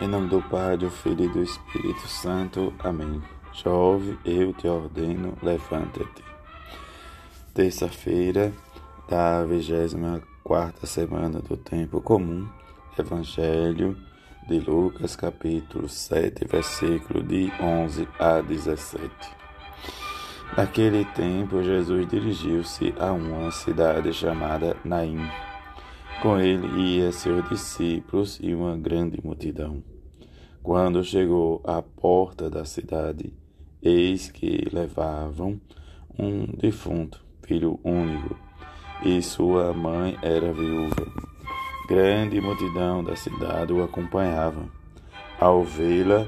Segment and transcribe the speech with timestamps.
[0.00, 2.72] Em nome do Pai, do Filho e do Espírito Santo.
[2.78, 3.20] Amém.
[3.52, 6.22] Jove, eu te ordeno, levanta-te.
[7.52, 8.52] Terça-feira
[9.08, 12.48] da 24 semana do tempo comum.
[12.96, 13.96] Evangelho
[14.48, 19.10] de Lucas, capítulo 7, versículo de 11 a 17.
[20.56, 25.28] Naquele tempo, Jesus dirigiu-se a uma cidade chamada Naim
[26.22, 26.66] com ele
[26.96, 29.82] ia seus discípulos e uma grande multidão.
[30.62, 33.32] Quando chegou à porta da cidade,
[33.80, 35.60] eis que levavam
[36.18, 38.36] um defunto, filho único,
[39.02, 41.06] e sua mãe era viúva.
[41.88, 44.68] Grande multidão da cidade o acompanhava.
[45.40, 46.26] Ao vê-la,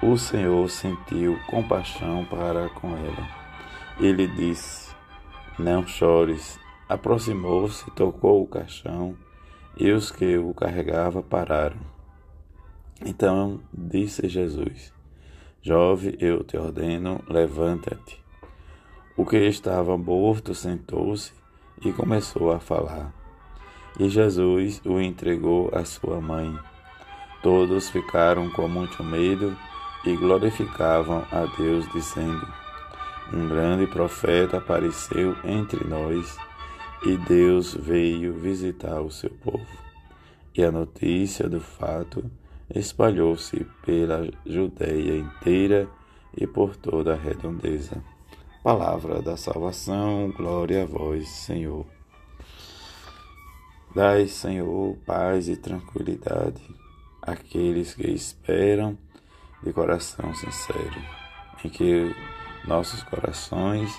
[0.00, 3.28] o Senhor sentiu compaixão para com ela.
[3.98, 4.94] Ele disse:
[5.58, 6.58] Não chores.
[6.88, 9.14] Aproximou-se, tocou o caixão,
[9.76, 11.76] e os que o carregavam pararam.
[13.04, 14.90] Então disse Jesus:
[15.60, 18.24] Jovem, eu te ordeno, levanta-te.
[19.16, 21.32] O que estava morto sentou-se
[21.84, 23.12] e começou a falar.
[23.98, 26.58] E Jesus o entregou à sua mãe.
[27.42, 29.54] Todos ficaram com muito medo
[30.06, 32.46] e glorificavam a Deus, dizendo:
[33.32, 36.47] Um grande profeta apareceu entre nós
[37.02, 39.66] e Deus veio visitar o seu povo.
[40.54, 42.28] E a notícia do fato
[42.74, 45.88] espalhou-se pela Judéia inteira
[46.36, 48.02] e por toda a redondeza.
[48.62, 51.86] Palavra da salvação, glória a vós, Senhor.
[53.94, 56.62] Dai, Senhor, paz e tranquilidade
[57.22, 58.98] àqueles que esperam
[59.62, 61.02] de coração sincero,
[61.64, 62.14] em que
[62.66, 63.90] nossos corações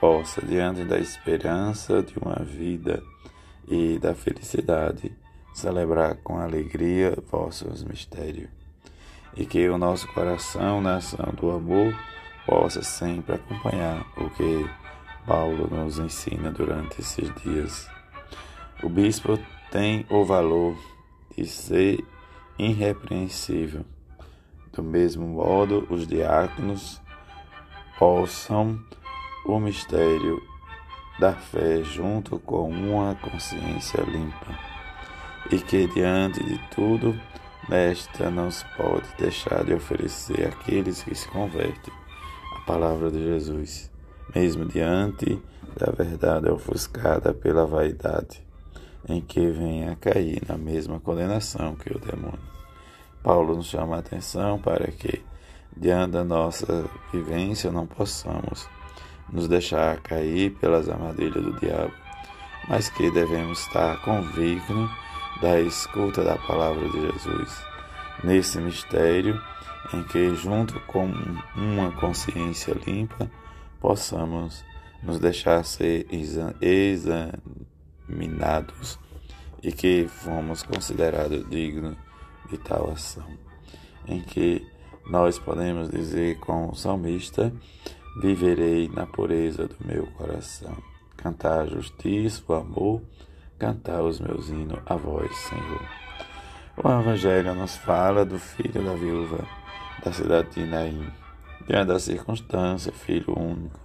[0.00, 3.02] possa, diante da esperança de uma vida
[3.68, 5.12] e da felicidade,
[5.52, 8.48] celebrar com alegria vossos mistérios.
[9.36, 11.94] E que o nosso coração, na ação do amor,
[12.46, 14.68] possa sempre acompanhar o que
[15.26, 17.88] Paulo nos ensina durante esses dias.
[18.82, 19.38] O bispo
[19.70, 20.76] tem o valor
[21.36, 22.04] de ser
[22.58, 23.84] irrepreensível.
[24.72, 27.00] Do mesmo modo, os diáconos
[27.98, 28.80] possam
[29.56, 30.42] o mistério
[31.18, 34.58] da fé junto com uma consciência limpa,
[35.50, 37.18] e que diante de tudo,
[37.68, 41.92] nesta não se pode deixar de oferecer àqueles que se convertem
[42.56, 43.90] a palavra de Jesus,
[44.34, 45.40] mesmo diante
[45.76, 48.42] da verdade ofuscada pela vaidade,
[49.08, 52.50] em que venha a cair na mesma condenação que o demônio.
[53.22, 55.22] Paulo nos chama a atenção para que,
[55.76, 58.68] diante da nossa vivência, não possamos
[59.32, 61.92] nos deixar cair pelas armadilhas do diabo,
[62.68, 64.90] mas que devemos estar convictos
[65.40, 67.64] da escuta da palavra de Jesus.
[68.22, 69.40] Nesse mistério,
[69.94, 71.10] em que, junto com
[71.56, 73.30] uma consciência limpa,
[73.80, 74.62] possamos
[75.02, 76.06] nos deixar ser
[76.60, 78.98] examinados
[79.62, 81.96] e que fomos considerados dignos
[82.50, 83.26] de tal ação,
[84.06, 84.66] em que
[85.06, 87.50] nós podemos dizer com o salmista
[88.16, 90.76] viverei na pureza do meu coração.
[91.16, 93.02] Cantar a justiça, o amor,
[93.58, 95.82] cantar os meus hinos a vós, Senhor.
[96.82, 99.46] O Evangelho nos fala do filho da viúva
[100.04, 101.10] da cidade de Naim.
[101.66, 103.78] Diante da circunstância, filho único,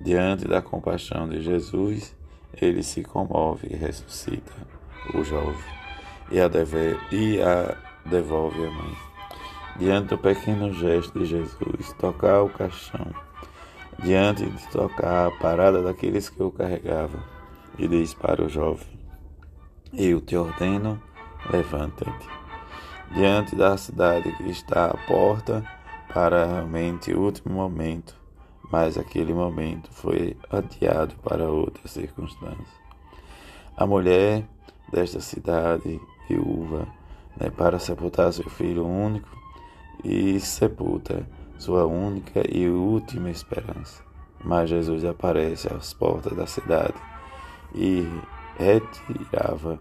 [0.00, 2.16] diante da compaixão de Jesus,
[2.60, 4.52] ele se comove e ressuscita
[5.12, 5.74] o jovem
[6.30, 7.76] e a, deve, e a
[8.06, 8.96] devolve à mãe.
[9.76, 13.12] Diante do pequeno gesto de Jesus, tocar o caixão
[14.02, 17.20] diante de tocar a parada daqueles que o carregavam,
[17.78, 18.98] e diz para o jovem:
[19.92, 21.00] Eu te ordeno,
[21.50, 22.28] levanta-te.
[23.14, 25.64] Diante da cidade que está à porta,
[26.12, 28.14] para realmente o último momento,
[28.70, 32.84] mas aquele momento foi adiado para outra circunstância.
[33.76, 34.44] A mulher
[34.92, 36.86] desta cidade, viúva,
[37.36, 39.28] né, para sepultar seu filho único,
[40.04, 41.26] e sepulta
[41.64, 44.02] sua única e última esperança.
[44.44, 46.94] Mas Jesus aparece às portas da cidade
[47.74, 48.06] e
[48.58, 49.78] retirava,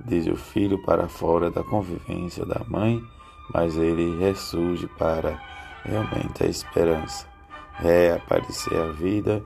[0.00, 3.02] diz o filho, para fora da convivência da mãe,
[3.52, 5.38] mas ele ressurge para
[5.84, 7.26] realmente a esperança,
[7.74, 9.42] reaparecer a vida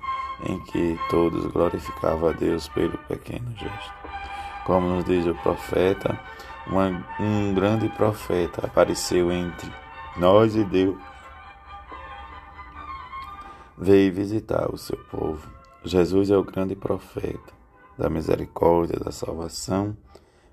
[0.46, 3.92] em que todos glorificavam a Deus pelo pequeno gesto.
[4.64, 6.16] Como nos diz o profeta,
[6.68, 9.68] uma, um grande profeta apareceu entre
[10.16, 10.96] nós e Deus
[13.82, 15.50] veio visitar o seu povo.
[15.84, 17.52] Jesus é o grande profeta
[17.98, 19.96] da misericórdia, da salvação,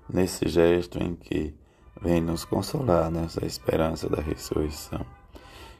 [0.08, 1.54] nesse gesto em que
[2.02, 5.06] vem nos consolar nessa esperança da ressurreição.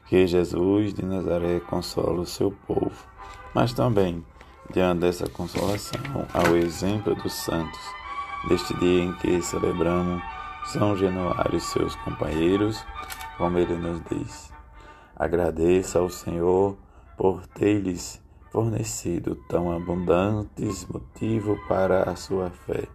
[0.07, 3.05] Que Jesus de Nazaré consola o seu povo,
[3.53, 4.25] mas também,
[4.73, 5.99] diante dessa consolação,
[6.33, 7.79] ao exemplo dos santos,
[8.47, 10.21] deste dia em que celebramos
[10.67, 12.81] São Januário e seus companheiros,
[13.37, 14.53] como ele nos diz.
[15.15, 16.77] Agradeça ao Senhor
[17.17, 18.21] por ter-lhes
[18.51, 22.87] fornecido tão abundantes motivos para a sua fé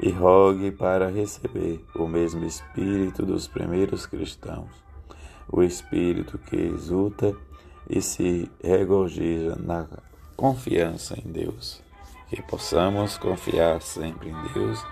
[0.00, 4.70] e rogue para receber o mesmo espírito dos primeiros cristãos,
[5.50, 7.34] o espírito que exulta
[7.88, 9.88] e se regozija na
[10.36, 11.82] confiança em Deus.
[12.28, 14.84] Que possamos confiar sempre em Deus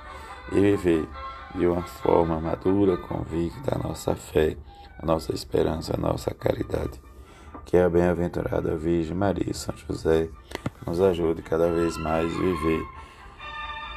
[0.52, 1.06] e viver
[1.54, 4.56] de uma forma madura, convicta a nossa fé,
[4.98, 7.05] a nossa esperança, a nossa caridade.
[7.66, 10.28] Que a bem-aventurada Virgem Maria e São José
[10.86, 12.82] nos ajude cada vez mais a viver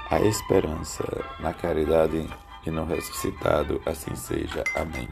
[0.09, 1.03] a esperança
[1.39, 2.27] na caridade
[2.65, 4.63] e no ressuscitado, assim seja.
[4.75, 5.07] Amém.